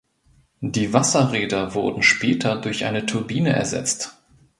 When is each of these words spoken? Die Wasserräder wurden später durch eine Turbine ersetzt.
Die 0.61 0.93
Wasserräder 0.93 1.75
wurden 1.75 2.01
später 2.01 2.59
durch 2.59 2.85
eine 2.85 3.05
Turbine 3.05 3.53
ersetzt. 3.53 4.17